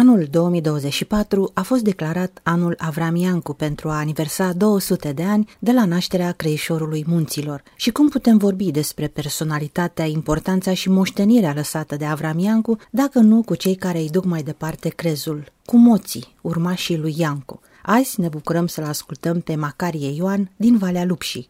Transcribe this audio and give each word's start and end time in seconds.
Anul 0.00 0.26
2024 0.30 1.50
a 1.54 1.62
fost 1.62 1.82
declarat 1.82 2.40
anul 2.42 2.74
Avramiancu 2.78 3.54
pentru 3.54 3.88
a 3.88 3.98
aniversa 3.98 4.52
200 4.52 5.12
de 5.12 5.22
ani 5.22 5.48
de 5.58 5.72
la 5.72 5.84
nașterea 5.84 6.32
Creișorului 6.32 7.04
Munților. 7.06 7.62
Și 7.76 7.90
cum 7.90 8.08
putem 8.08 8.36
vorbi 8.36 8.70
despre 8.70 9.06
personalitatea, 9.06 10.04
importanța 10.04 10.74
și 10.74 10.90
moștenirea 10.90 11.52
lăsată 11.54 11.96
de 11.96 12.04
Avramiancu 12.04 12.76
dacă 12.90 13.18
nu 13.18 13.42
cu 13.42 13.54
cei 13.54 13.74
care 13.74 13.98
îi 13.98 14.10
duc 14.10 14.24
mai 14.24 14.42
departe 14.42 14.88
crezul, 14.88 15.44
cu 15.64 15.76
moții, 15.76 16.34
urmașii 16.40 16.98
lui 16.98 17.14
Iancu. 17.18 17.60
Azi 17.82 18.20
ne 18.20 18.28
bucurăm 18.28 18.66
să-l 18.66 18.84
ascultăm 18.84 19.40
pe 19.40 19.54
Macarie 19.54 20.10
Ioan 20.14 20.50
din 20.56 20.76
Valea 20.78 21.04
Lupșii. 21.04 21.48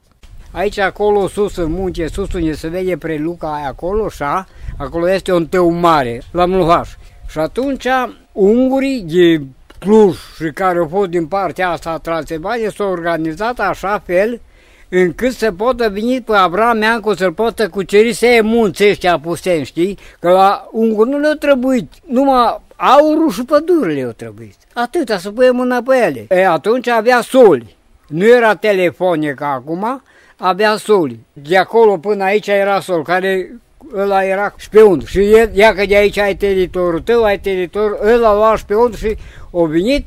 Aici, 0.50 0.78
acolo, 0.78 1.28
sus, 1.28 1.56
în 1.56 1.70
munte, 1.70 2.08
sus, 2.08 2.32
unde 2.32 2.52
se 2.52 2.68
vede 2.68 2.96
preluca 2.96 3.54
aia 3.54 3.66
acolo, 3.66 4.04
așa, 4.04 4.46
acolo 4.76 5.10
este 5.10 5.32
un 5.32 5.46
tău 5.46 5.70
mare, 5.70 6.22
la 6.30 6.46
Mluhaș. 6.46 6.88
Și 7.28 7.38
atunci, 7.38 7.86
ungurii 8.32 9.02
de 9.02 9.42
Cluj 9.78 10.16
și 10.36 10.50
care 10.54 10.78
au 10.78 10.88
fost 10.90 11.10
din 11.10 11.26
partea 11.26 11.70
asta 11.70 11.90
a 11.90 11.98
Transilvaniei 11.98 12.72
s-au 12.72 12.90
organizat 12.90 13.58
așa 13.58 14.02
fel 14.06 14.40
încât 14.88 15.32
să 15.32 15.52
poată 15.52 15.88
veni 15.88 16.22
pe 16.22 16.36
Abraham 16.36 16.82
Iancu 16.82 17.14
să-l 17.14 17.32
poată 17.32 17.68
cuceri 17.68 18.12
să 18.12 18.26
e 18.26 18.40
munți 18.40 18.88
ăștia 18.88 19.18
puseni, 19.18 19.64
știi? 19.64 19.98
Că 20.20 20.30
la 20.30 20.68
unguri 20.70 21.10
nu 21.10 21.18
le-au 21.18 21.34
trebuit, 21.34 21.92
numai 22.06 22.60
aurul 22.76 23.30
și 23.30 23.44
pădurile 23.44 24.00
le-au 24.00 24.12
trebuit. 24.12 24.54
Atâta, 24.74 25.18
să 25.18 25.30
punem 25.30 25.56
mâna 25.56 25.82
pe 25.82 25.96
ele. 25.96 26.40
E, 26.40 26.46
atunci 26.46 26.88
avea 26.88 27.20
soli. 27.20 27.76
Nu 28.08 28.26
era 28.26 28.54
telefonie 28.54 29.34
ca 29.34 29.46
acum, 29.46 30.02
avea 30.36 30.76
soli. 30.76 31.20
De 31.32 31.56
acolo 31.56 31.96
până 31.96 32.24
aici 32.24 32.46
era 32.46 32.80
sol, 32.80 33.02
care 33.02 33.50
ăla 33.96 34.24
era 34.24 34.54
șpion. 34.56 35.02
Și 35.06 35.18
el, 35.18 35.50
ia 35.52 35.74
că 35.74 35.86
de 35.86 35.96
aici 35.96 36.18
ai 36.18 36.34
teritoriul 36.34 37.00
tău, 37.00 37.22
ai 37.22 37.38
teritoriul, 37.38 37.98
ăla 38.02 38.34
lua 38.34 38.56
șpion 38.56 38.92
și 38.96 39.16
o 39.50 39.66
venit 39.66 40.06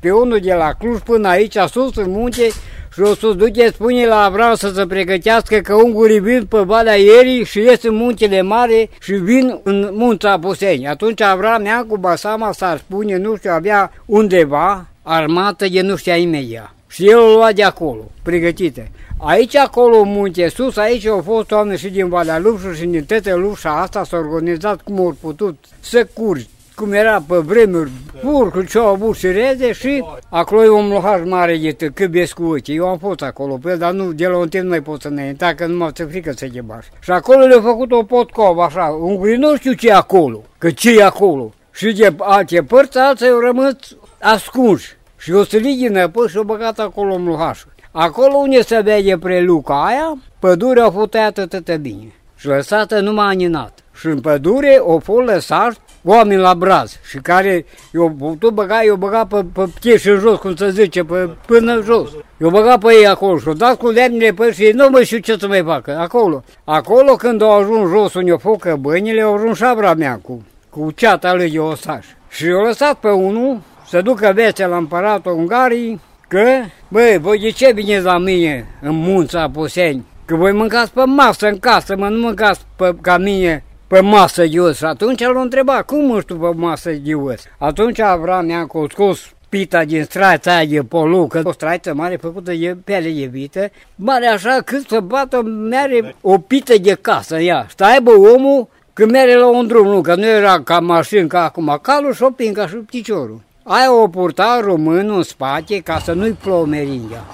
pe 0.00 0.10
unul 0.10 0.38
de 0.38 0.54
la 0.54 0.72
Cluj 0.72 0.98
până 0.98 1.28
aici, 1.28 1.56
sus 1.70 1.96
în 1.96 2.10
munte, 2.10 2.48
și 2.92 3.00
o 3.00 3.14
să 3.14 3.32
duce, 3.36 3.68
spune 3.68 4.06
la 4.06 4.22
Avram 4.22 4.54
să 4.54 4.70
se 4.74 4.86
pregătească 4.86 5.58
că 5.58 5.74
ungurii 5.74 6.20
vin 6.20 6.46
pe 6.46 6.58
Valea 6.58 6.94
Ierii 6.94 7.44
și 7.44 7.58
ies 7.58 7.82
în 7.82 7.94
muntele 7.94 8.42
mare 8.42 8.90
și 9.00 9.12
vin 9.12 9.60
în 9.62 9.88
munța 9.92 10.38
Puseni. 10.38 10.88
Atunci 10.88 11.20
Avram 11.20 11.64
ia 11.64 11.84
cu 11.88 11.96
Basama 11.96 12.52
s-ar 12.52 12.78
spune, 12.78 13.16
nu 13.16 13.36
știu, 13.36 13.50
avea 13.50 13.92
undeva 14.04 14.86
armată 15.02 15.68
de 15.68 15.80
nu 15.80 15.96
știa 15.96 16.16
imediat. 16.16 16.77
Și 16.88 17.08
el 17.08 17.18
o 17.18 17.32
lua 17.32 17.52
de 17.52 17.62
acolo, 17.62 18.10
pregătite. 18.22 18.90
Aici, 19.20 19.56
acolo, 19.56 19.98
în 19.98 20.12
munte, 20.12 20.48
sus, 20.48 20.76
aici 20.76 21.06
au 21.06 21.20
fost 21.20 21.50
oameni 21.50 21.78
și 21.78 21.88
din 21.88 22.08
Valea 22.08 22.38
Lupșu 22.38 22.72
și 22.72 22.86
din 22.86 23.04
toate 23.04 23.34
Lupșa 23.34 23.80
asta 23.80 24.04
s-a 24.04 24.16
organizat 24.16 24.80
cum 24.80 24.98
au 24.98 25.16
putut 25.20 25.64
să 25.80 26.08
curgi, 26.14 26.48
cum 26.74 26.92
era 26.92 27.24
pe 27.28 27.36
vremuri, 27.36 27.90
furcul 28.22 28.66
ce 28.66 28.78
au 28.78 28.86
avut 28.86 29.16
și 29.16 29.26
reze 29.26 29.72
și 29.72 30.04
acolo 30.30 30.64
e 30.64 30.68
un 30.68 30.88
lohaș 30.88 31.20
mare 31.24 31.56
de 31.56 31.90
Câbescu 31.94 32.42
uite. 32.42 32.72
Eu 32.72 32.88
am 32.88 32.98
fost 32.98 33.22
acolo 33.22 33.58
pe 33.62 33.70
el, 33.70 33.78
dar 33.78 33.92
nu, 33.92 34.12
de 34.12 34.26
la 34.26 34.36
un 34.36 34.48
timp 34.48 34.62
nu 34.62 34.68
mai 34.68 34.82
pot 34.82 35.00
să 35.00 35.08
ne 35.08 35.26
intra, 35.26 35.54
că 35.54 35.66
nu 35.66 35.76
m-a 35.76 35.90
frică 36.08 36.32
să 36.36 36.46
chebaș. 36.46 36.86
Și 37.00 37.10
acolo 37.10 37.46
le-au 37.46 37.60
făcut 37.60 37.92
o 37.92 38.02
potcov, 38.02 38.58
așa, 38.58 38.98
ungurii 39.00 39.36
nu 39.36 39.56
știu 39.56 39.72
ce 39.72 39.88
e 39.88 39.92
acolo, 39.92 40.44
că 40.58 40.70
ce 40.70 40.90
e 40.90 41.04
acolo. 41.04 41.52
Și 41.72 41.92
de 41.92 42.14
alte 42.18 42.62
părți, 42.62 42.98
alții 42.98 43.28
au 43.28 43.38
rămas 43.38 43.74
ascunși. 44.20 44.96
Și 45.18 45.32
o 45.32 45.44
să 45.44 45.56
lighină 45.56 46.08
pe 46.08 46.20
și 46.28 46.36
o 46.36 46.42
băgat 46.42 46.78
acolo 46.78 47.14
în 47.14 47.24
lohașul. 47.24 47.70
Acolo 47.90 48.36
unde 48.36 48.62
se 48.62 48.80
vede 48.80 49.18
preluca 49.18 49.84
aia, 49.84 50.18
pădurea 50.38 50.84
a 50.84 50.90
fost 50.90 51.10
tăiată 51.10 51.46
tătă 51.46 51.76
bine 51.76 52.12
și 52.38 52.46
lăsată 52.46 53.00
numai 53.00 53.26
aninat. 53.26 53.78
Și 53.94 54.06
în 54.06 54.20
pădure 54.20 54.80
o 54.80 54.98
fost 54.98 55.26
lăsat 55.26 55.76
oameni 56.04 56.40
la 56.40 56.54
braz 56.54 57.00
și 57.08 57.18
care 57.18 57.64
eu 57.92 58.10
putut 58.18 58.52
băga, 58.52 58.82
eu 58.82 58.96
băga 58.96 59.26
pe, 59.26 59.44
pe 59.52 59.64
pieșă 59.80 60.14
jos, 60.14 60.38
cum 60.38 60.56
se 60.56 60.70
zice, 60.70 61.04
pe, 61.04 61.30
până 61.46 61.80
jos. 61.84 62.10
Eu 62.40 62.50
băga 62.50 62.78
pe 62.78 62.92
ei 62.92 63.06
acolo 63.06 63.38
și 63.38 63.48
o 63.48 63.52
dat 63.52 63.76
cu 63.76 63.88
lemnele 63.88 64.32
pe 64.32 64.52
și 64.52 64.70
nu 64.74 64.88
mai 64.90 65.04
știu 65.04 65.18
ce 65.18 65.36
să 65.38 65.46
mai 65.46 65.62
facă, 65.62 65.98
acolo. 65.98 66.44
Acolo 66.64 67.12
când 67.12 67.42
au 67.42 67.58
ajuns 67.58 67.90
jos 67.90 68.14
unde 68.14 68.30
au 68.30 68.38
fost 68.38 68.60
căbănile, 68.60 69.22
au 69.22 69.34
ajuns 69.34 69.56
șabra 69.56 69.94
mea 69.94 70.18
cu, 70.22 70.42
cu 70.70 70.90
ceata 70.90 71.34
lui 71.34 71.50
de 71.50 71.58
osaș. 71.58 72.06
Și 72.28 72.46
eu 72.46 72.60
lăsat 72.60 72.94
pe 72.94 73.08
unul 73.08 73.60
să 73.88 74.00
ducă 74.00 74.32
vețe 74.34 74.66
la 74.66 74.76
împăratul 74.76 75.32
Ungarii, 75.32 76.00
Că, 76.28 76.44
băi, 76.88 77.18
voi 77.18 77.38
de 77.38 77.50
ce 77.50 77.72
vine 77.72 78.00
la 78.00 78.18
mine 78.18 78.66
în 78.80 78.94
munța 78.94 79.50
Puseni? 79.50 80.04
Că 80.24 80.36
voi 80.36 80.52
mâncați 80.52 80.92
pe 80.92 81.02
masă 81.04 81.48
în 81.48 81.58
casă, 81.58 81.96
mă, 81.96 82.08
nu 82.08 82.18
mâncați 82.18 82.60
pe, 82.76 82.94
ca 83.00 83.18
mine 83.18 83.64
pe 83.86 84.00
masă 84.00 84.46
de 84.46 84.60
os. 84.60 84.82
Atunci 84.82 85.20
l-a 85.20 85.40
întrebat, 85.40 85.84
cum 85.84 86.06
mă 86.06 86.20
știu 86.20 86.36
pe 86.36 86.50
masă 86.54 86.90
de 86.90 87.14
os? 87.14 87.42
Atunci 87.58 87.98
Avram 87.98 88.44
mi-a 88.44 88.66
scos 88.90 89.32
pita 89.48 89.84
din 89.84 90.04
straița 90.04 90.56
aia 90.56 90.64
de 90.64 90.82
polucă, 90.82 91.40
o 91.44 91.52
straiță 91.52 91.94
mare 91.94 92.16
făcută 92.16 92.52
de 92.52 92.76
piele 92.84 93.10
de 93.10 93.24
vită, 93.24 93.70
mare 93.94 94.26
așa 94.26 94.58
cât 94.64 94.88
să 94.88 95.00
bată, 95.00 95.42
mere 95.42 96.14
o 96.20 96.38
pită 96.38 96.78
de 96.78 96.98
casă, 97.00 97.40
ia. 97.40 97.66
Stai 97.68 97.98
bă 98.02 98.10
omul 98.10 98.68
când 98.92 99.10
mere 99.10 99.34
la 99.34 99.46
un 99.46 99.66
drum, 99.66 99.86
nu, 99.86 100.00
că 100.00 100.14
nu 100.14 100.26
era 100.26 100.62
ca 100.62 100.80
mașină 100.80 101.26
ca 101.26 101.44
acum, 101.44 101.78
calul 101.82 102.14
și 102.14 102.22
o 102.22 102.30
pinca 102.30 102.66
și 102.66 102.74
piciorul. 102.74 103.46
Aia 103.70 103.92
o 103.92 104.08
purta 104.08 104.60
românul 104.60 105.16
în 105.16 105.22
spate 105.22 105.80
ca 105.80 105.98
să 105.98 106.12
nu-i 106.12 106.32
plouă 106.32 106.66
meringa. 106.66 107.24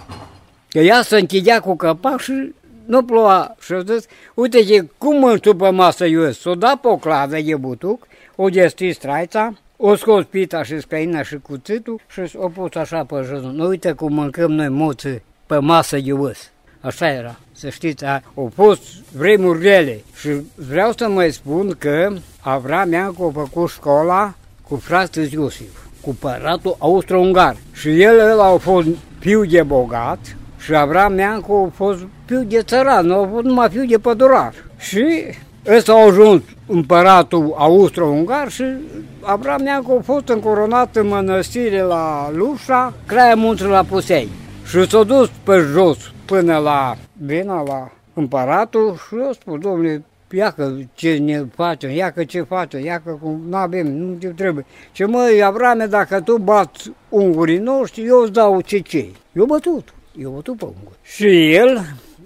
Că 0.68 0.78
ea 0.78 1.02
se 1.02 1.18
închidea 1.18 1.60
cu 1.60 1.76
căpac 1.76 2.20
și 2.20 2.54
nu 2.84 3.04
ploua. 3.04 3.56
Și 3.60 3.74
zis, 3.86 4.06
uite 4.34 4.62
ce, 4.62 4.88
cum 4.98 5.18
mă 5.18 5.36
pe 5.58 5.70
masă 5.70 6.06
eu? 6.06 6.30
S-o 6.30 6.54
dat 6.54 6.80
pe 6.80 6.88
o 6.88 6.96
clavă 6.96 7.36
de 7.40 7.56
butuc, 7.56 8.06
o 8.36 8.48
destis 8.48 8.94
straița, 8.94 9.54
o 9.76 9.94
scos 9.94 10.24
pita 10.24 10.62
și 10.62 10.80
scăina 10.80 11.22
și 11.22 11.38
cuțitul 11.42 12.00
și 12.08 12.36
o 12.36 12.48
pus 12.48 12.74
așa 12.74 13.04
pe 13.04 13.16
jos. 13.26 13.40
Nu 13.40 13.66
uite 13.66 13.92
cum 13.92 14.12
mâncăm 14.12 14.52
noi 14.52 14.68
moță 14.68 15.22
pe 15.46 15.58
masă 15.58 15.98
de 15.98 16.12
os. 16.12 16.50
Așa 16.80 17.10
era, 17.10 17.36
să 17.52 17.68
știți, 17.68 18.04
a, 18.04 18.22
au 18.34 18.52
fost 18.54 18.82
vremuri 19.16 19.62
rele 19.62 20.02
și 20.20 20.30
vreau 20.54 20.92
să 20.92 21.08
mai 21.08 21.30
spun 21.30 21.76
că 21.78 22.12
Avram 22.40 22.92
Iancu 22.92 23.24
a 23.24 23.40
făcut 23.40 23.70
școala 23.70 24.34
cu 24.68 24.76
fratele 24.76 25.28
Iosif 25.30 25.82
cu 26.04 26.16
păratul 26.20 26.76
austro-ungar. 26.78 27.56
Și 27.72 28.02
el, 28.02 28.18
el 28.18 28.40
a 28.40 28.56
fost 28.56 28.86
fiu 29.18 29.44
de 29.44 29.62
bogat 29.62 30.18
și 30.58 30.74
Avram 30.74 31.14
Neancu 31.14 31.52
a 31.52 31.74
fost 31.74 32.06
fiu 32.24 32.42
de 32.42 32.62
țăran, 32.62 33.06
nu 33.06 33.14
a 33.14 33.28
fost 33.32 33.44
numai 33.44 33.68
fiu 33.68 33.84
de 33.84 33.98
pădurar. 33.98 34.54
Și 34.78 35.04
ăsta 35.66 35.92
a 35.92 36.06
ajuns 36.06 36.42
împăratul 36.66 37.54
austro-ungar 37.58 38.50
și 38.50 38.64
Avram 39.20 39.60
Neancu 39.62 39.96
a 39.98 40.02
fost 40.02 40.28
încoronat 40.28 40.96
în 40.96 41.06
mănăstire 41.06 41.80
la 41.80 42.30
Lușa, 42.32 42.92
Craia 43.06 43.34
Munții 43.34 43.66
la 43.66 43.82
Pusei. 43.82 44.28
Și 44.66 44.88
s-a 44.88 45.02
dus 45.02 45.30
pe 45.42 45.58
jos 45.72 46.12
până 46.24 46.56
la 46.56 46.96
Vena, 47.12 47.62
la 47.62 47.90
împăratul 48.14 48.94
și 48.96 49.14
a 49.28 49.32
spus, 49.32 49.58
domnule, 49.60 50.04
iacă 50.34 50.78
ce 50.94 51.16
ne 51.16 51.44
facem, 51.54 51.90
iacă 51.90 52.24
ce 52.24 52.42
facem, 52.42 52.84
iacă 52.84 53.18
cum 53.22 53.42
nu 53.48 53.56
avem, 53.56 53.96
nu 53.96 54.14
te 54.14 54.28
trebuie. 54.28 54.64
Ce 54.92 55.04
măi, 55.04 55.42
Abrame, 55.42 55.86
dacă 55.86 56.20
tu 56.20 56.38
bați 56.38 56.90
ungurii 57.08 57.58
noștri, 57.58 58.04
eu 58.04 58.20
îți 58.20 58.32
dau 58.32 58.60
ce 58.60 58.78
ce. 58.78 59.06
Eu 59.32 59.44
bătut, 59.44 59.94
eu 60.20 60.30
bătut 60.30 60.56
pe 60.56 60.64
unguri. 60.64 60.98
Și 61.02 61.54
el, 61.54 61.80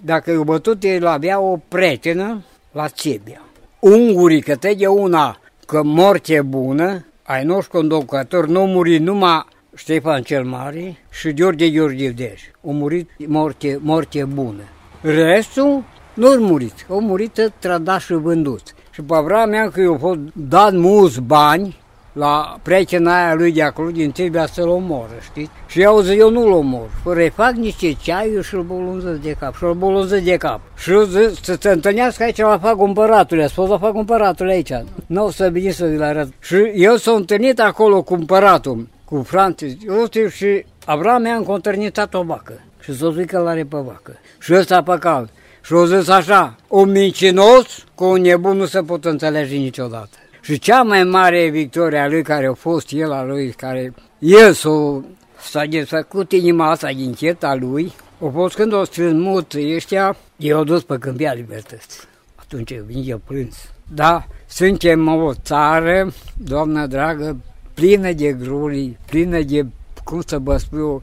dacă 0.04 0.30
eu 0.30 0.42
bătut, 0.42 0.84
el 0.84 1.06
avea 1.06 1.40
o 1.40 1.56
prietenă 1.68 2.44
la 2.72 2.88
Cebia. 2.88 3.42
Ungurii, 3.80 4.42
că 4.42 4.56
te 4.56 4.74
de 4.74 4.86
una, 4.86 5.40
că 5.66 5.82
morte 5.82 6.42
bună, 6.42 7.04
ai 7.22 7.44
noștri 7.44 7.70
conducători 7.70 8.50
nu 8.50 8.66
muri 8.66 8.98
numai 8.98 9.46
Ștefan 9.78 10.22
cel 10.22 10.44
Mare 10.44 10.96
și 11.10 11.34
George 11.34 11.70
Gheorghe 11.70 12.34
Au 12.66 12.72
murit 12.72 13.10
morte, 13.26 13.78
morte 13.80 14.24
bună. 14.24 14.62
Restul 15.00 15.84
nu-au 16.18 16.40
murit, 16.40 16.86
au 16.90 17.00
murit 17.00 17.52
trădați 17.58 18.04
și 18.04 18.12
vânduți. 18.12 18.74
Și 18.90 19.02
pe 19.02 19.14
vremea 19.24 19.70
că 19.70 19.80
eu 19.80 19.96
fost 20.00 20.18
dat 20.32 20.72
mulți 20.72 21.20
bani 21.20 21.76
la 22.12 22.58
prietena 22.62 23.24
aia 23.24 23.34
lui 23.34 23.52
de 23.52 23.62
acolo, 23.62 23.90
din 23.90 24.10
Tibia, 24.10 24.46
să-l 24.46 24.68
omoră, 24.68 25.12
știți? 25.22 25.50
Și 25.66 25.80
eu 25.80 26.00
zic, 26.00 26.18
eu 26.18 26.30
nu-l 26.30 26.52
omor. 26.52 26.88
Fără 27.02 27.28
fac 27.34 27.52
niște 27.52 27.92
ceaiuri 27.92 28.46
și-l 28.46 28.62
bolunză 28.62 29.10
de 29.22 29.36
cap, 29.40 29.56
și-l 29.56 29.72
bolunză 29.72 30.16
de 30.16 30.36
cap. 30.36 30.60
Și 30.76 30.92
zic, 31.06 31.44
să 31.44 31.56
se 31.60 31.70
întâlnească 31.70 32.22
aici 32.22 32.38
la 32.38 32.58
fac 32.58 32.80
împăratul, 32.80 33.42
a 33.42 33.46
spus 33.46 33.68
la 33.68 33.78
fac 33.78 33.94
împăratul 33.94 34.48
aici. 34.48 34.72
Nu 35.06 35.24
o 35.24 35.30
să 35.30 35.48
vine 35.48 35.70
să 35.70 35.86
vi-l 35.86 36.02
arăt. 36.02 36.28
Și 36.40 36.56
eu 36.74 36.96
s-am 36.96 37.14
întâlnit 37.14 37.60
acolo 37.60 38.02
cu 38.02 38.14
împăratul, 38.14 38.88
cu 39.04 39.22
Francis 39.22 39.72
Iosif 39.82 40.34
și 40.34 40.64
Avram 40.84 41.22
mi-a 41.22 41.34
încontărnitat 41.34 42.14
o 42.14 42.22
vacă. 42.22 42.60
Și 42.80 42.96
s-o 42.96 43.10
zic 43.10 43.26
că 43.26 43.38
l-are 43.38 43.64
pe 43.64 43.76
vacă. 43.76 44.18
Și 44.38 44.54
ăsta 44.54 44.82
pe 44.82 44.96
cal. 45.00 45.30
Și 45.68 45.74
au 45.74 45.84
zis 45.84 46.08
așa, 46.08 46.56
un 46.68 46.90
mincinos 46.90 47.84
cu 47.94 48.04
un 48.04 48.20
nebun 48.20 48.56
nu 48.56 48.66
se 48.66 48.80
pot 48.80 49.04
înțelege 49.04 49.56
niciodată. 49.56 50.16
Și 50.40 50.58
cea 50.58 50.82
mai 50.82 51.04
mare 51.04 51.48
victoria 51.48 52.08
lui 52.08 52.22
care 52.22 52.46
a 52.46 52.52
fost 52.52 52.92
el 52.92 53.12
a 53.12 53.24
lui, 53.24 53.50
care 53.50 53.94
el 54.18 54.52
s-a, 54.52 55.04
s-a 55.40 55.64
desfăcut 55.64 56.32
inima 56.32 56.70
asta 56.70 56.88
din 56.92 57.12
cheta 57.12 57.54
lui, 57.54 57.92
a 58.24 58.30
fost 58.32 58.54
când 58.54 58.72
o 58.72 58.84
strâmut 58.84 59.54
ăștia, 59.74 60.16
ei 60.36 60.52
au 60.52 60.64
dus 60.64 60.82
pe 60.82 60.96
câmpia 60.98 61.32
libertății. 61.32 62.00
Atunci 62.34 62.80
vin 62.86 63.02
eu 63.06 63.20
plâns. 63.26 63.56
Da, 63.94 64.26
suntem 64.46 65.08
o 65.08 65.32
țară, 65.34 66.12
doamna 66.36 66.86
dragă, 66.86 67.36
plină 67.74 68.12
de 68.12 68.32
grulii, 68.32 68.98
plină 69.06 69.40
de, 69.40 69.66
cum 70.04 70.22
să 70.26 70.38
vă 70.38 70.56
spun 70.56 70.78
eu, 70.78 71.02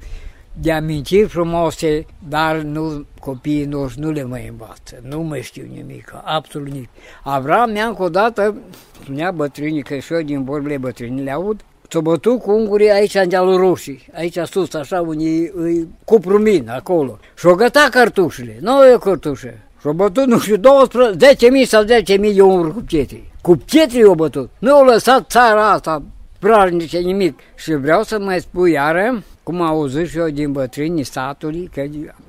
de 0.62 0.72
amintiri 0.72 1.28
frumoase, 1.28 2.06
dar 2.30 2.56
nu, 2.56 3.06
copiii 3.20 3.66
noștri 3.66 4.02
nu 4.02 4.12
le 4.12 4.24
mai 4.24 4.48
învață, 4.48 5.02
nu 5.02 5.22
mai 5.22 5.42
știu 5.42 5.68
nimic, 5.74 6.14
absolut 6.24 6.72
nimic. 6.72 6.90
Avram 7.24 7.70
Neancu 7.70 8.04
odată, 8.04 8.56
spunea 9.02 9.32
bătrânii, 9.32 9.84
că 9.84 9.98
și 9.98 10.14
eu 10.14 10.22
din 10.22 10.44
vorbele 10.44 10.78
bătrânii 10.78 11.24
le 11.24 11.32
aud, 11.32 11.62
s-o 11.90 12.02
bătut 12.02 12.42
cu 12.42 12.52
ungurii 12.52 12.92
aici 12.92 13.16
în 13.16 13.30
dealul 13.30 13.58
roșii, 13.58 14.08
aici 14.14 14.38
sus, 14.38 14.74
așa, 14.74 15.02
unii 15.02 15.52
îi 15.54 15.88
cuprumin 16.06 16.70
acolo. 16.70 17.20
Și-o 17.38 17.56
găta 17.56 17.88
cartușele, 17.92 18.58
nu 18.62 18.86
e 18.86 18.98
cartușe. 19.00 19.68
Și-o 19.80 19.94
bătut, 19.94 20.26
nu 20.26 20.40
știu, 20.40 20.58
12, 20.58 21.36
10.000 21.64 21.68
sau 21.68 21.84
10.000 21.84 22.34
de 22.34 22.42
unguri 22.42 22.74
cu 22.74 22.80
pietri. 22.80 23.32
Cu 23.42 23.56
pietri 23.56 24.04
o 24.04 24.16
bătut. 24.16 24.50
Nu 24.60 24.76
au 24.76 24.86
lăsat 24.86 25.30
țara 25.30 25.72
asta 25.72 26.04
praznice 26.40 26.98
nimic. 26.98 27.40
Și 27.56 27.74
vreau 27.74 28.04
să 28.04 28.20
mai 28.20 28.40
spun 28.40 28.68
iară, 28.68 29.24
cum 29.46 29.62
am 29.62 29.68
auzit 29.68 30.08
și 30.08 30.18
eu 30.18 30.30
din 30.30 30.52
bătrânii 30.52 31.04
statului, 31.04 31.70
că 31.74 31.84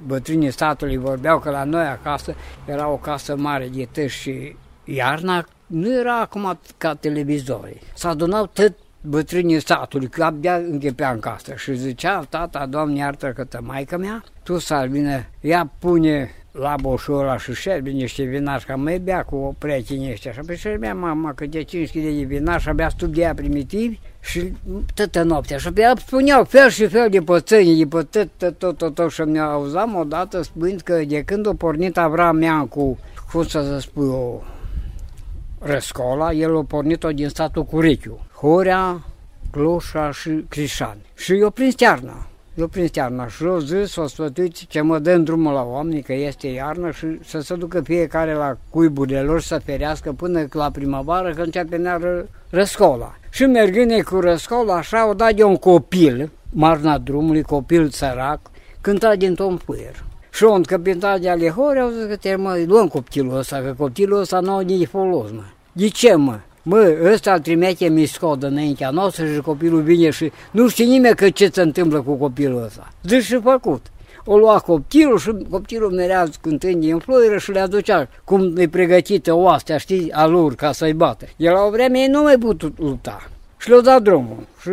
bătrânii 0.06 0.50
statului 0.50 0.96
vorbeau 0.96 1.38
că 1.38 1.50
la 1.50 1.64
noi 1.64 1.84
acasă 1.84 2.34
era 2.64 2.88
o 2.88 2.96
casă 2.96 3.36
mare 3.36 3.68
de 3.74 3.88
tăși 3.92 4.20
și 4.20 4.56
iarna 4.84 5.46
nu 5.66 5.98
era 5.98 6.20
acum 6.20 6.58
ca 6.78 6.94
televizorii. 6.94 7.80
S-a 7.94 8.08
adunat 8.08 8.52
tot 8.52 8.74
bătrânii 9.00 9.60
statului, 9.60 10.08
că 10.08 10.24
abia 10.24 10.54
închepea 10.56 11.10
în 11.10 11.18
casă 11.18 11.54
și 11.54 11.74
zicea, 11.74 12.26
tata, 12.28 12.66
doamne 12.66 12.98
iartă 12.98 13.32
că 13.32 13.58
maica 13.60 13.96
mea, 13.96 14.24
tu, 14.42 14.58
Salvine, 14.58 15.30
ea 15.40 15.70
pune 15.78 16.30
la 16.58 16.74
boșul 16.80 17.36
și 17.38 17.54
șerbi 17.54 17.92
niște 17.92 18.22
vinași, 18.22 18.66
că 18.66 18.76
mai 18.76 18.98
bea 18.98 19.22
cu 19.22 19.56
prietenii 19.58 20.10
ăștia. 20.10 20.32
Și 20.32 20.38
apoi 20.38 20.56
șerbea 20.56 20.94
mama 20.94 21.32
câte 21.32 21.62
5 21.62 21.90
kg 21.90 22.02
de 22.02 22.24
vinași 22.24 22.62
și 22.62 22.68
abia 22.68 22.88
studia 22.88 23.34
primitivi 23.34 23.98
și 24.20 24.52
toată 24.94 25.22
noaptea. 25.22 25.58
Și 25.58 25.68
apoi 25.68 25.92
spuneau 25.96 26.44
fel 26.44 26.68
și 26.68 26.86
fel 26.86 27.08
de 27.10 27.20
pățăni, 27.20 27.76
de 27.76 27.86
pe 27.86 28.02
tot, 28.02 28.28
tot, 28.36 28.58
tot, 28.58 28.76
tot, 28.76 28.94
tot. 28.94 29.10
Și 29.10 29.20
mi 29.20 29.38
auzam 29.38 29.94
odată 29.94 30.42
spunând 30.42 30.80
că 30.80 31.04
de 31.06 31.22
când 31.22 31.46
a 31.46 31.54
pornit 31.54 31.96
Avram 31.96 32.36
mea 32.36 32.66
cu, 32.70 32.98
cum 33.32 33.44
să 33.44 33.78
spun 33.80 34.04
eu, 34.04 34.44
răscola, 35.58 36.32
el 36.32 36.56
a 36.56 36.62
pornit-o 36.62 37.10
din 37.10 37.28
statul 37.28 37.64
Curechiu. 37.64 38.26
Horea, 38.32 39.04
Cloșa 39.50 40.10
și 40.10 40.44
Crișan. 40.48 40.96
Și 41.14 41.38
eu 41.38 41.50
prins 41.50 41.80
iarna. 41.80 42.26
Eu 42.56 42.66
prins 42.66 42.94
iarna 42.94 43.28
și 43.28 43.44
eu 43.44 43.58
zis, 43.58 43.90
s-o 43.90 44.06
sfătuit 44.06 44.66
ce 44.66 44.80
mă 44.80 44.98
dă 44.98 45.12
în 45.12 45.24
drumul 45.24 45.52
la 45.52 45.62
oameni, 45.62 46.02
că 46.02 46.12
este 46.12 46.46
iarnă 46.46 46.90
și 46.90 47.06
să 47.24 47.40
se 47.40 47.54
ducă 47.54 47.80
fiecare 47.80 48.34
la 48.34 48.56
cuiburile 48.70 49.20
lor 49.20 49.40
să 49.40 49.60
ferească 49.64 50.12
până 50.12 50.46
la 50.50 50.70
primăvară, 50.70 51.32
că 51.32 51.42
începe 51.42 51.76
neară 51.76 52.28
răscola. 52.50 53.16
Și 53.30 53.44
mergând 53.44 54.02
cu 54.02 54.20
răscola, 54.20 54.74
așa, 54.74 55.08
o 55.08 55.14
dat 55.14 55.34
de 55.34 55.42
un 55.42 55.56
copil, 55.56 56.30
marna 56.52 56.98
drumului, 56.98 57.42
copil 57.42 57.88
sărac, 57.88 58.40
cânta 58.80 59.16
din 59.16 59.34
tom 59.34 59.56
puier. 59.56 60.04
Și 60.32 60.44
un 60.44 60.62
capitan 60.62 61.20
de 61.20 61.28
alehori 61.28 61.80
au 61.80 61.88
zis 61.88 62.04
că 62.04 62.16
te 62.16 62.36
mă, 62.36 62.62
luăm 62.66 62.88
copilul 62.88 63.36
ăsta, 63.36 63.58
că 63.58 63.74
copilul 63.78 64.20
ăsta 64.20 64.40
nu 64.40 64.52
au 64.52 64.60
nici 64.60 64.88
folos, 64.88 65.30
mă. 65.30 65.42
De 65.72 65.88
ce, 65.88 66.14
mă? 66.14 66.38
Mă, 66.68 66.96
ăsta 67.12 67.32
îl 67.32 67.40
trimite 67.40 67.88
miscodă 67.88 68.46
înaintea 68.46 68.90
noastră 68.90 69.26
și 69.26 69.40
copilul 69.40 69.82
vine 69.82 70.10
și 70.10 70.32
nu 70.50 70.68
știe 70.68 70.84
nimeni 70.84 71.14
că 71.14 71.30
ce 71.30 71.50
se 71.52 71.62
întâmplă 71.62 72.00
cu 72.02 72.14
copilul 72.14 72.62
ăsta. 72.62 72.88
Zici 73.02 73.22
și 73.22 73.40
făcut. 73.40 73.86
O 74.24 74.38
lua 74.38 74.58
copilul 74.58 75.18
și 75.18 75.32
copilul 75.50 75.90
merea 75.90 76.28
cântând 76.40 76.80
din 76.80 76.98
floire 76.98 77.38
și 77.38 77.50
le 77.50 77.58
aducea 77.58 78.08
cum 78.24 78.56
e 78.56 78.68
pregătită 78.68 79.34
oastea, 79.34 79.76
știi, 79.76 80.12
a 80.12 80.26
lor 80.26 80.54
ca 80.54 80.72
să-i 80.72 80.92
bată. 80.92 81.24
El 81.36 81.52
la 81.52 81.62
o 81.62 81.70
vreme 81.70 81.98
ei 81.98 82.06
nu 82.06 82.22
mai 82.22 82.38
putut 82.38 82.78
lupta. 82.78 83.28
Și 83.58 83.68
le-au 83.68 83.80
dat 83.80 84.02
drumul. 84.02 84.46
Și 84.60 84.70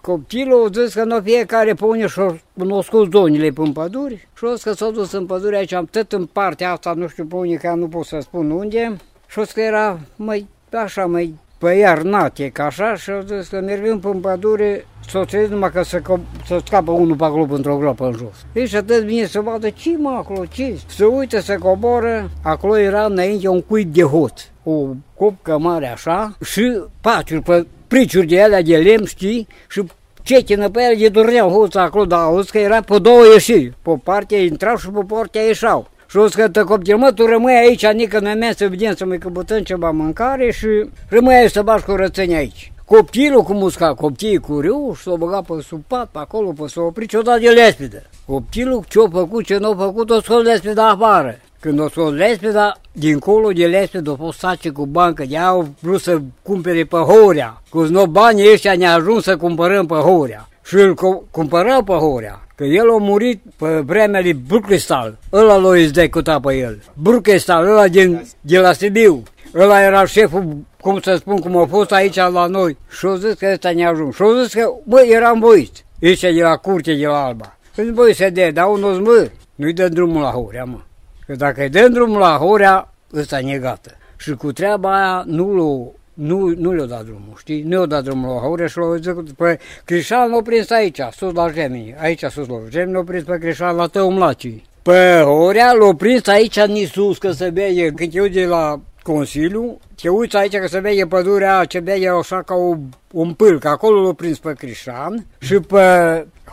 copilul 0.00 0.70
a 0.74 0.80
zis 0.80 0.94
că 0.94 1.04
nu 1.04 1.20
fiecare 1.20 1.74
pune 1.74 2.06
și-o 2.06 2.34
cunoscut 2.58 3.12
zonile 3.12 3.50
pe 3.50 3.70
păduri. 3.72 4.28
Și 4.36 4.44
o 4.44 4.52
că 4.62 4.72
s-a 4.72 4.90
dus 4.90 5.12
în 5.12 5.26
pădure 5.26 5.56
aici, 5.56 5.72
am 5.72 5.88
tot 5.90 6.12
în 6.12 6.26
partea 6.26 6.72
asta, 6.72 6.92
nu 6.96 7.08
știu 7.08 7.24
pe 7.24 7.34
unii, 7.34 7.58
că 7.58 7.72
nu 7.76 7.88
pot 7.88 8.04
să 8.04 8.18
spun 8.20 8.50
unde. 8.50 8.96
Și 9.28 9.38
o 9.38 9.42
că 9.54 9.60
era 9.60 10.00
mai 10.16 10.46
așa 10.78 11.06
mai 11.06 11.34
pe 11.58 11.72
iarnate, 11.72 12.48
ca 12.48 12.64
așa, 12.64 12.96
și 12.96 13.10
au 13.10 13.20
zis 13.20 13.48
că 13.48 13.60
mergând 13.60 14.00
pe 14.00 14.08
pădure, 14.20 14.86
s-o 15.08 15.24
numai 15.48 15.70
că 15.70 15.82
să, 15.82 16.02
să 16.46 16.60
scapă 16.66 16.90
unul 16.90 17.16
pe 17.16 17.24
acolo 17.24 17.46
într-o 17.50 17.76
groapă 17.76 18.06
în 18.06 18.12
jos. 18.12 18.46
Deci 18.52 18.74
atât 18.74 19.02
vine 19.02 19.26
să 19.26 19.40
vadă 19.40 19.70
ce 19.70 19.96
mă 19.98 20.10
acolo, 20.18 20.44
ce? 20.44 20.78
Se 20.86 21.04
uită, 21.04 21.40
se 21.40 21.54
coboră, 21.54 22.30
acolo 22.42 22.78
era 22.78 23.04
înainte 23.04 23.48
un 23.48 23.62
cuib 23.62 23.92
de 23.92 24.02
hot, 24.02 24.50
o 24.62 24.86
copcă 25.16 25.58
mare 25.58 25.92
așa 25.92 26.36
și 26.44 26.82
patru 27.00 27.42
pe 27.42 27.66
priciuri 27.88 28.26
de 28.26 28.42
alea 28.42 28.62
de 28.62 28.76
lemn, 28.76 29.04
știi, 29.04 29.46
și 29.68 29.82
cetină 30.22 30.68
pe 30.68 30.82
ele 30.82 30.94
de 30.94 31.08
dorneau 31.08 31.50
hoța 31.50 31.82
acolo, 31.82 32.04
dar 32.04 32.20
auzi 32.20 32.50
că 32.50 32.58
era 32.58 32.80
pe 32.80 32.98
două 32.98 33.24
ieșiri. 33.32 33.76
Pe 33.82 34.00
partea 34.04 34.38
intrau 34.38 34.76
și 34.76 34.88
pe 34.88 35.00
partea 35.06 35.42
ieșau. 35.42 35.90
Și 36.12 36.18
o 36.18 36.28
să 36.28 36.48
că 36.48 36.64
copil, 36.64 36.96
mă, 36.96 37.12
tu 37.12 37.26
rămâi 37.26 37.54
aici, 37.54 37.84
adică 37.84 38.20
noi 38.20 38.34
mea 38.34 38.52
să 38.52 38.68
vedem 38.68 38.94
să 38.94 39.04
mai 39.04 39.18
căpătăm 39.18 39.62
ceva 39.62 39.90
mâncare 39.90 40.50
și 40.50 40.66
rămâi 41.08 41.34
aici 41.34 41.50
să 41.50 41.62
bași 41.62 41.84
cu 41.84 41.94
rățăni 41.94 42.34
aici. 42.34 42.72
Copilul 42.84 43.42
cu 43.42 43.52
musca, 43.52 43.94
copilul 43.94 44.40
cu 44.40 44.60
râu 44.60 44.94
și 44.96 45.02
s-o 45.02 45.16
băgat 45.16 45.44
pe 45.44 45.52
sub 45.66 45.82
pat, 45.86 46.08
pe 46.08 46.18
acolo, 46.18 46.52
pe 46.52 46.66
s-o 46.66 46.82
oprit 46.82 47.10
și 47.10 47.16
o 47.16 47.22
dat 47.22 47.40
de 47.40 47.48
lespedă. 47.48 48.02
Copilul 48.26 48.84
ce-a 48.88 49.08
făcut, 49.12 49.44
ce 49.44 49.56
nu 49.56 49.70
a 49.70 49.74
făcut, 49.76 50.10
o 50.10 50.20
scos 50.20 50.42
lespeda 50.42 50.88
afară. 50.88 51.38
Când 51.60 51.80
o 51.80 51.88
scos 51.88 52.12
lespeda, 52.12 52.72
dincolo 52.92 53.50
de 53.50 53.66
lespedă 53.66 54.10
a 54.10 54.14
fost 54.14 54.38
sace 54.38 54.70
cu 54.70 54.86
bancă, 54.86 55.24
de 55.24 55.38
au 55.38 55.68
vrut 55.80 56.00
să 56.00 56.20
cumpere 56.42 56.84
pe 56.84 56.96
Horea. 56.96 57.62
Cu 57.68 57.82
no 57.82 58.06
banii 58.06 58.52
ăștia 58.52 58.74
ne-a 58.74 58.94
ajuns 58.94 59.22
să 59.22 59.36
cumpărăm 59.36 59.86
pe 59.86 59.94
Horea. 59.94 60.48
Și 60.62 60.74
îl 60.74 60.94
cumpărau 61.30 61.82
pe 61.82 61.92
Horea. 61.92 62.46
Că 62.54 62.64
el 62.64 62.90
a 62.90 62.96
murit 62.98 63.42
pe 63.56 63.82
vremea 63.86 64.20
lui 64.20 64.34
Burkestal. 64.34 65.18
Ăla 65.32 65.56
l-a 65.56 65.78
executat 65.78 66.40
pe 66.40 66.54
el. 66.54 66.82
Burkestal, 66.94 67.66
ăla 67.66 67.88
din, 67.88 68.26
de 68.40 68.58
la 68.58 68.72
Sibiu. 68.72 69.22
Ăla 69.54 69.82
era 69.82 70.06
șeful, 70.06 70.56
cum 70.80 71.00
să 71.00 71.16
spun, 71.16 71.38
cum 71.38 71.56
a 71.56 71.66
fost 71.66 71.92
aici 71.92 72.16
la 72.16 72.46
noi. 72.46 72.76
Și 72.98 73.06
au 73.06 73.14
zis 73.14 73.34
că 73.34 73.50
ăsta 73.52 73.70
ne-a 73.70 73.88
ajuns. 73.88 74.14
Și 74.14 74.22
au 74.22 74.42
zis 74.42 74.52
că, 74.52 74.72
bă, 74.84 75.00
eram 75.00 75.38
boit. 75.38 75.84
Aici 76.02 76.20
de 76.20 76.42
la 76.42 76.56
curte, 76.56 76.94
de 76.94 77.06
la 77.06 77.24
Alba. 77.24 77.56
Când 77.74 77.94
băi 77.94 78.14
se 78.14 78.28
dea, 78.28 78.52
dar 78.52 78.66
unul 78.66 79.00
mă, 79.00 79.30
nu-i 79.54 79.72
dă 79.72 79.88
drumul 79.88 80.22
la 80.22 80.30
Horea, 80.30 80.64
mă. 80.64 80.78
Că 81.26 81.34
dacă 81.34 81.62
îi 81.62 81.68
dă 81.68 81.88
drumul 81.88 82.18
la 82.18 82.36
Horea, 82.36 82.92
ăsta 83.14 83.38
e 83.40 83.58
gata. 83.58 83.90
Și 84.16 84.34
cu 84.34 84.52
treaba 84.52 84.96
aia 84.96 85.22
nu 85.26 85.54
l-a 85.54 85.92
nu, 86.14 86.54
nu 86.56 86.72
le-au 86.72 86.86
dat 86.86 87.04
drumul, 87.04 87.34
știi? 87.38 87.62
Nu 87.62 87.68
le-au 87.68 87.86
dat 87.86 88.04
drumul 88.04 88.28
la 88.28 88.40
Haurea 88.40 88.66
și 88.66 88.78
l-au 88.78 88.94
zis, 88.94 89.12
pe 89.36 89.58
Crișan 89.84 90.30
l-au 90.30 90.42
prins 90.42 90.70
aici, 90.70 91.00
sus 91.16 91.32
la 91.32 91.50
Gemini, 91.52 91.94
aici 92.00 92.24
sus 92.24 92.48
la 92.48 92.56
Gemini, 92.68 92.92
l-au 92.92 93.04
prins 93.04 93.24
pe 93.24 93.38
Crișan 93.38 93.76
la 93.76 93.86
Tău 93.86 94.10
Mlaci. 94.10 94.64
Pe 94.82 95.22
Horea 95.24 95.72
l-au 95.72 95.94
prins 95.94 96.26
aici 96.26 96.56
în 96.56 96.86
sus, 96.86 97.18
că 97.18 97.30
se 97.30 97.48
vede, 97.48 97.92
când 97.94 98.12
te 98.12 98.20
uite 98.20 98.46
la 98.46 98.80
Consiliu, 99.02 99.78
te 100.02 100.08
uiți 100.08 100.36
aici 100.36 100.56
că 100.56 100.66
se 100.66 100.78
vede 100.78 101.06
pădurea 101.06 101.64
ce 101.64 101.78
vede 101.78 102.08
așa 102.08 102.42
ca 102.42 102.54
o, 102.54 102.76
un 103.12 103.32
pâl, 103.32 103.58
că 103.58 103.68
acolo 103.68 104.02
l-au 104.02 104.12
prins 104.12 104.38
pe 104.38 104.52
Crișan 104.52 105.26
și 105.38 105.54
pe 105.54 105.80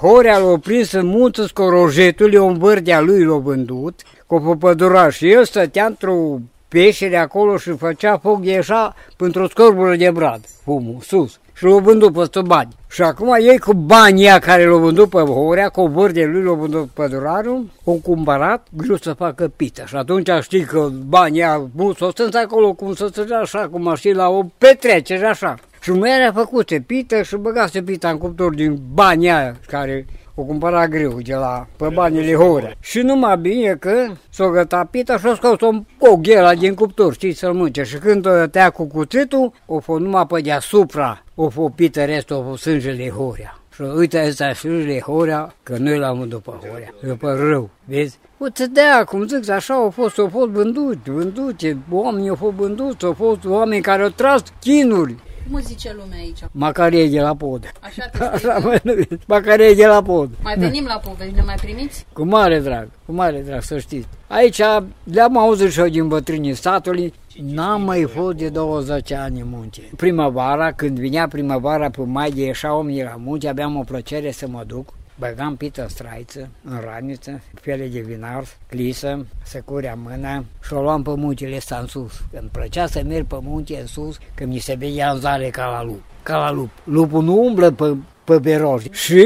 Horea 0.01 0.37
l-au 0.37 0.57
prins 0.57 0.91
în 0.91 1.05
munță 1.05 1.45
scorojetul, 1.45 2.33
un 2.33 2.57
vârdea 2.57 2.99
lui 2.99 3.23
l-au 3.23 3.39
vândut, 3.39 4.01
cu 4.25 4.39
pe 4.39 4.55
păduraș 4.59 5.15
și 5.15 5.31
el 5.31 5.45
stătea 5.45 5.85
într-o 5.85 6.39
peștere 6.69 7.17
acolo 7.17 7.57
și 7.57 7.77
făcea 7.77 8.17
foc 8.17 8.41
de 8.41 8.57
așa 8.57 8.95
pentru 9.17 9.43
o 9.43 9.47
scorbură 9.47 9.95
de 9.95 10.11
brad, 10.11 10.41
fumul, 10.63 10.97
sus. 11.01 11.39
Și 11.53 11.65
l-au 11.65 11.79
vândut 11.79 12.13
peste 12.13 12.41
bani. 12.41 12.75
Și 12.89 13.01
acum 13.01 13.35
ei 13.39 13.59
cu 13.59 13.73
banii 13.73 14.39
care 14.39 14.65
l-au 14.65 14.79
vândut 14.79 15.09
pe 15.09 15.19
Horea, 15.19 15.69
cu 15.69 15.87
vârde 15.87 16.25
lui 16.25 16.43
l-au 16.43 16.55
vândut 16.55 16.89
pe 16.89 17.07
durarul, 17.07 17.65
au 17.85 17.99
cumpărat 18.03 18.67
greu 18.71 18.95
să 18.95 19.13
facă 19.13 19.51
pită. 19.55 19.83
Și 19.87 19.95
atunci 19.95 20.29
știi 20.41 20.63
că 20.63 20.89
banii 21.07 21.41
ăia, 21.41 21.69
s-au 21.97 22.11
strâns 22.11 22.35
acolo 22.35 22.73
cum 22.73 22.93
să 22.93 23.09
se 23.13 23.27
așa, 23.41 23.67
cum 23.71 23.87
ar 23.87 23.97
ști 23.97 24.11
la 24.11 24.27
o 24.27 24.43
petrecere 24.57 25.25
așa. 25.25 25.55
Și 25.81 25.91
mai 25.91 26.19
era 26.19 26.31
făcute 26.31 26.83
pită 26.87 27.21
și 27.21 27.35
băgase 27.35 27.81
pita 27.81 28.09
în 28.09 28.17
cuptor 28.17 28.53
din 28.53 28.79
banii 28.93 29.29
aia 29.29 29.55
care 29.67 30.05
o 30.39 30.43
cumpăra 30.43 30.87
greu 30.87 31.21
de 31.21 31.35
la 31.35 31.67
pe 31.75 31.87
banile 31.93 32.33
hore. 32.33 32.77
Și 32.79 32.99
numai 33.01 33.37
bine 33.37 33.75
că 33.75 34.05
s-o 34.29 34.49
găta 34.49 34.87
pita 34.91 35.17
și 35.17 35.25
o 35.25 35.35
scos 35.35 35.61
o 35.61 35.69
coghela 35.97 36.55
din 36.55 36.73
cuptor, 36.73 37.13
știi, 37.13 37.33
să-l 37.33 37.53
mânce. 37.53 37.83
Și 37.83 37.97
când 37.97 38.25
o 38.25 38.47
tăia 38.47 38.69
cu 38.69 38.85
cuțitul, 38.85 39.53
o 39.65 39.79
fost 39.79 40.01
numai 40.01 40.25
pe 40.27 40.41
deasupra, 40.41 41.23
o 41.35 41.49
fost 41.49 41.73
pită 41.73 42.03
restul, 42.03 42.35
o 42.35 42.43
fost 42.49 42.61
sângele 42.61 43.09
horea. 43.09 43.59
Și 43.73 43.81
uite 43.81 44.25
ăsta 44.27 44.53
sângele 44.53 44.99
horea, 44.99 45.55
că 45.63 45.75
noi 45.77 45.97
l-am 45.97 46.25
după 46.27 46.59
horea, 46.69 46.93
după 47.01 47.33
rău, 47.33 47.69
vezi? 47.85 48.19
Uite, 48.37 48.65
de 48.65 48.81
cum 49.05 49.27
zic, 49.27 49.49
așa 49.49 49.73
au 49.73 49.89
fost, 49.89 50.17
au 50.17 50.27
fost 50.27 50.49
vânduți, 50.49 51.11
vândute, 51.11 51.77
oamenii 51.91 52.29
au 52.29 52.35
fost 52.35 52.53
vânduți, 52.55 53.05
au 53.05 53.13
fost 53.13 53.45
oameni 53.45 53.81
care 53.81 54.03
au 54.03 54.09
tras 54.09 54.43
chinuri, 54.59 55.15
cum 55.51 55.61
zice 55.61 55.95
lumea 55.99 56.17
aici? 56.17 56.39
Macarie 56.51 57.07
de 57.07 57.21
la 57.21 57.35
pod. 57.35 57.71
Așa 57.81 58.05
te 58.05 58.23
Așa 58.33 58.59
mă 58.59 59.07
Macarie 59.27 59.73
de 59.73 59.85
la 59.85 60.01
pod. 60.01 60.29
Mai 60.43 60.55
venim 60.57 60.85
la 60.85 61.01
povești, 61.03 61.35
ne 61.35 61.41
mai 61.45 61.55
primiți? 61.55 62.05
Cu 62.13 62.23
mare 62.23 62.59
drag, 62.59 62.87
cu 63.05 63.11
mare 63.11 63.43
drag, 63.45 63.61
să 63.61 63.79
știți. 63.79 64.07
Aici 64.27 64.61
le-am 65.03 65.37
auzit 65.37 65.71
și 65.71 65.79
eu 65.79 65.87
din 65.87 66.07
bătrânii 66.07 66.53
statului. 66.53 67.13
N-am 67.41 67.81
mai 67.81 68.03
fost 68.03 68.37
de 68.37 68.49
20 68.49 69.11
ani 69.11 69.39
în 69.39 69.47
munte. 69.49 69.81
Primăvara, 69.95 70.71
când 70.71 70.99
vinea 70.99 71.27
primăvara 71.27 71.89
pe 71.89 72.01
mai 72.01 72.31
de 72.31 72.41
ieșa 72.41 72.75
omii 72.75 73.03
la 73.03 73.15
munte, 73.17 73.47
aveam 73.47 73.75
o 73.75 73.83
plăcere 73.83 74.31
să 74.31 74.47
mă 74.47 74.63
duc. 74.67 74.93
Băgam 75.19 75.55
pită 75.55 75.85
straiță, 75.89 76.49
în 76.63 76.79
raniță, 76.85 77.41
piele 77.61 77.87
de 77.87 77.99
vinar, 77.99 78.43
lisă, 78.69 79.25
să 79.43 79.61
curea 79.65 79.97
mâna 80.03 80.43
și 80.63 80.73
o 80.73 80.81
luam 80.81 81.01
pe 81.01 81.13
muntele 81.15 81.55
ăsta 81.55 81.77
în 81.81 81.87
sus. 81.87 82.21
Îmi 82.31 82.49
plăcea 82.51 82.87
să 82.87 83.01
merg 83.05 83.25
pe 83.25 83.37
munte 83.41 83.77
în 83.79 83.85
sus, 83.85 84.17
că 84.33 84.45
mi 84.45 84.57
se 84.57 84.75
vedea 84.75 85.11
în 85.11 85.19
zare 85.19 85.49
ca 85.49 85.65
la 85.65 85.83
lup. 85.83 86.03
Ca 86.23 86.37
la 86.37 86.51
lup. 86.51 86.69
Lupul 86.83 87.23
nu 87.23 87.43
umblă 87.43 87.71
pe, 87.71 87.95
pe 88.23 88.39
beroși. 88.39 88.89
Și 88.91 89.25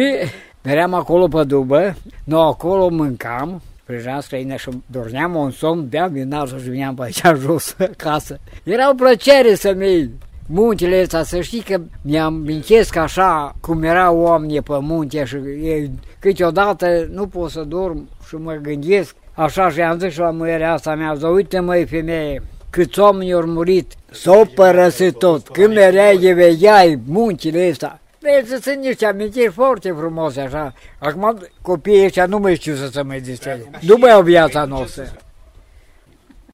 meream 0.64 0.94
acolo 0.94 1.28
pe 1.28 1.44
dubă, 1.44 1.96
nu 2.24 2.42
acolo 2.42 2.90
mâncam, 2.90 3.62
prăjeam 3.84 4.20
străină 4.20 4.56
și 4.56 4.70
dormeam 4.86 5.36
un 5.36 5.52
somn, 5.52 5.88
beam 5.90 6.12
vinar 6.12 6.48
și 6.48 6.70
veneam 6.70 6.96
pe 6.96 7.04
aici 7.04 7.22
jos 7.40 7.76
acasă. 7.92 8.40
Era 8.64 8.90
o 8.90 8.94
plăcere 8.94 9.56
să 9.56 9.74
merg 9.74 10.10
muntele 10.54 11.02
ăsta, 11.02 11.24
să 11.24 11.42
știi 11.42 11.62
că 11.62 11.82
mi-am 12.02 12.34
minchesc 12.34 12.96
așa 12.96 13.56
cum 13.62 13.84
erau 13.84 14.18
oamenii 14.18 14.62
pe 14.62 14.78
munte 14.80 15.24
și 15.24 15.36
e, 15.36 15.90
câteodată 16.20 17.08
nu 17.12 17.28
pot 17.28 17.50
să 17.50 17.64
dorm 17.64 18.10
și 18.28 18.36
mă 18.36 18.54
gândesc 18.54 19.16
așa 19.34 19.70
și 19.70 19.82
am 19.82 20.00
zis 20.00 20.12
și 20.12 20.20
la 20.20 20.30
muierea 20.30 20.74
asta 20.74 20.96
mea, 20.96 21.14
ză 21.14 21.28
uite 21.28 21.60
măi 21.60 21.86
femeie, 21.86 22.44
câți 22.70 23.00
oameni 23.00 23.34
au 23.34 23.46
murit, 23.46 23.94
s-au 24.12 24.46
părăsit 24.56 25.18
tot, 25.18 25.48
când 25.48 25.74
mereai 25.74 26.18
de 26.18 26.34
vegheai 26.34 27.00
muntele 27.06 27.70
ăsta, 27.70 27.98
Vezi, 28.20 28.64
sunt 28.64 28.84
niște 28.84 29.06
amintiri 29.06 29.52
foarte 29.52 29.94
frumoase 29.98 30.40
așa. 30.40 30.74
Acum 31.00 31.38
copiii 31.62 32.06
ăștia 32.06 32.26
nu 32.26 32.38
mai 32.38 32.56
știu 32.56 32.76
să 32.76 32.88
se 32.88 33.02
mai 33.02 33.20
distreze. 33.20 33.70
Nu 33.82 33.96
mai 33.98 34.12
au 34.12 34.22
viața 34.22 34.66
noastră. 34.66 35.12